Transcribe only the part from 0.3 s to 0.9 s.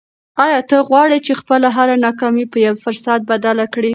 آیا ته